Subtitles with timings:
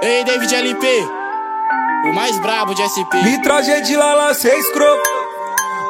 [0.00, 0.86] Ei, David LP,
[2.04, 3.10] o mais brabo de SP.
[3.24, 5.10] Me traje de lá, lancei escroto.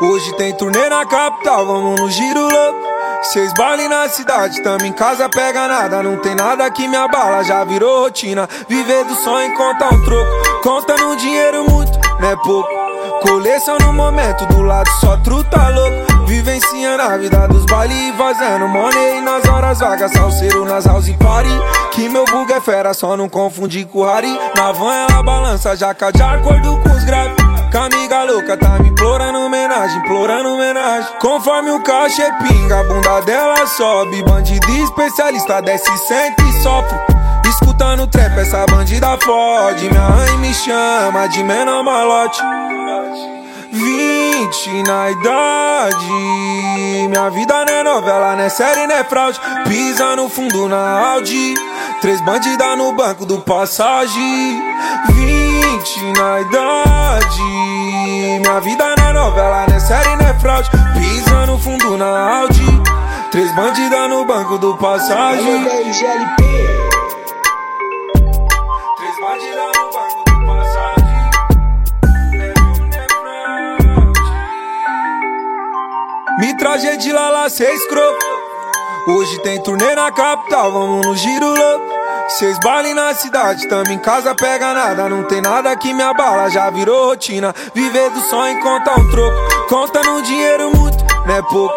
[0.00, 2.88] Hoje tem turnê na capital, vamos no giro louco.
[3.22, 6.02] Seis baile na cidade, tamo em casa, pega nada.
[6.02, 8.48] Não tem nada que me abala, já virou rotina.
[8.68, 10.62] Viver do sonho, conta um troco.
[10.62, 12.68] Conta no dinheiro muito, não é pouco.
[13.20, 16.17] Coleção no momento, do lado só truta louco.
[16.28, 20.12] Vivenciando a vida dos baile e fazendo money nas horas vagas.
[20.12, 21.48] Salseiro nas house party.
[21.92, 24.38] Que meu bug é fera, só não confundir com o Harry.
[24.54, 27.34] Na van ela balança, jaca de acordo com os graves.
[27.72, 31.10] Com amiga louca, tá me implorando homenagem, implorando homenagem.
[31.18, 34.22] Conforme o caixa é pinga, a bunda dela sobe.
[34.22, 36.98] Bandido especialista desce, sente e sofre.
[37.48, 39.88] Escutando trap, essa bandida fode.
[39.88, 42.42] Minha mãe me chama de menor malote.
[43.70, 46.12] Vinte na idade.
[47.08, 49.38] Minha vida não é novela, não é série, não é fraude.
[49.68, 51.54] Pisa no fundo na Audi.
[52.00, 54.62] Três bandidas no banco do passagem.
[55.08, 57.42] Vinte na idade.
[58.40, 60.70] Minha vida não é novela, não é série, não é fraude.
[60.98, 62.82] Pisa no fundo na Audi.
[63.30, 65.64] Três bandidas no banco do passagem.
[65.64, 66.00] Três
[69.20, 69.77] bandidas no
[76.38, 78.24] Me traje de lá, lá, cê escroto.
[79.08, 81.84] Hoje tem turnê na capital, vamos no giro louco.
[82.28, 85.08] Seis baile na cidade, tamo em casa, pega nada.
[85.08, 87.52] Não tem nada que me abala, já virou rotina.
[87.74, 89.66] Viver do sonho, conta um troco.
[89.68, 91.74] Conta no dinheiro muito, não é pouco.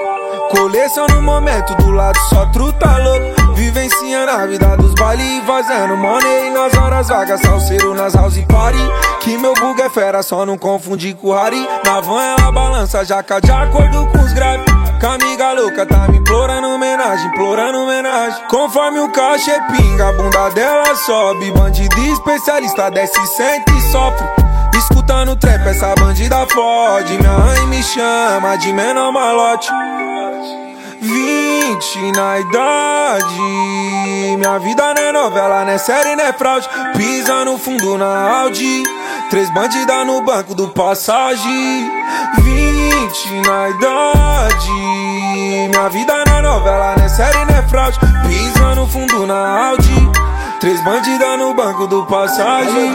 [0.51, 3.53] Coleção no momento, do lado só truta louco.
[3.55, 7.41] Vivenciando a vida dos baile e fazendo money nas horas vagas.
[7.41, 8.77] Salseiro nas house party.
[9.21, 11.67] Que meu bug é fera, só não confundir com o Harry.
[11.83, 14.20] Na van ela balança, jaca de acordo com
[15.81, 18.43] louca, tá me implorando homenagem, implorando homenagem.
[18.49, 21.51] Conforme o caixa é pinga, a bunda dela sobe.
[21.51, 24.27] Bandido especialista desce, sente e sofre.
[24.75, 27.17] Escutando trap, essa bandida fode.
[27.17, 29.69] Minha mãe me chama de menor malote.
[30.99, 33.41] Vinte na idade.
[34.37, 36.69] Minha vida não é novela, não é série, não é fraude.
[36.95, 38.83] Pisa no fundo na Audi.
[39.29, 41.91] Três bandidas no banco do passagem.
[42.37, 45.10] Vinte na idade.
[45.69, 47.99] Minha vida não é novela, não é série, não é fraude.
[48.27, 50.11] Pisa no fundo na Audi.
[50.59, 52.93] Três bandidas no banco do passagem.